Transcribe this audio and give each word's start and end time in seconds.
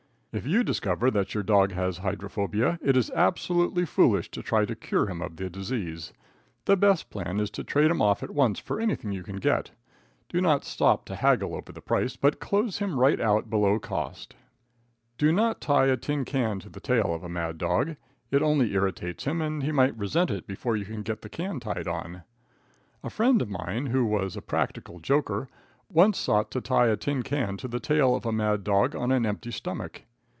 If 0.33 0.47
you 0.47 0.63
discover 0.63 1.11
that 1.11 1.33
your 1.33 1.43
dog 1.43 1.73
has 1.73 1.97
hydrophobia, 1.97 2.79
it 2.81 2.95
is 2.95 3.11
absolutely 3.13 3.83
foolish 3.85 4.31
to 4.31 4.41
try 4.41 4.63
to 4.63 4.77
cure 4.77 5.07
him 5.09 5.21
of 5.21 5.35
the 5.35 5.49
disease. 5.49 6.13
The 6.63 6.77
best 6.77 7.09
plan 7.09 7.41
is 7.41 7.49
to 7.51 7.65
trade 7.65 7.91
him 7.91 8.01
off 8.01 8.23
at 8.23 8.29
once 8.33 8.57
for 8.57 8.79
anything 8.79 9.11
you 9.11 9.23
can 9.23 9.35
get. 9.39 9.71
Do 10.29 10.39
not 10.39 10.63
stop 10.63 11.03
to 11.07 11.17
haggle 11.17 11.53
over 11.53 11.73
the 11.73 11.81
price, 11.81 12.15
but 12.15 12.39
close 12.39 12.77
him 12.77 12.97
right 12.97 13.19
out 13.19 13.49
below 13.49 13.77
cost. 13.77 14.33
Do 15.17 15.33
not 15.33 15.59
tie 15.59 15.87
a 15.87 15.97
tin 15.97 16.23
can 16.23 16.59
to 16.61 16.69
the 16.69 16.79
tail 16.79 17.13
of 17.13 17.25
a 17.25 17.29
mad 17.29 17.57
dog. 17.57 17.97
It 18.31 18.41
only 18.41 18.71
irritates 18.71 19.25
him, 19.25 19.41
and 19.41 19.61
he 19.63 19.73
might 19.73 19.97
resent 19.97 20.31
it 20.31 20.47
before 20.47 20.77
you 20.77 20.85
get 21.03 21.23
the 21.23 21.29
can 21.29 21.59
tied 21.59 21.89
on. 21.89 22.23
A 23.03 23.09
friend 23.09 23.41
of 23.41 23.49
mine, 23.49 23.87
who 23.87 24.05
was 24.05 24.37
a 24.37 24.41
practical 24.41 25.01
joker, 25.01 25.49
once 25.91 26.17
sought 26.17 26.51
to 26.51 26.61
tie 26.61 26.87
a 26.87 26.95
tin 26.95 27.21
can 27.21 27.57
to 27.57 27.67
the 27.67 27.81
tail 27.81 28.15
of 28.15 28.25
a 28.25 28.31
mad 28.31 28.63
dog 28.63 28.95
on 28.95 29.11
an 29.11 29.25
empty 29.25 29.51
stomach. 29.51 30.03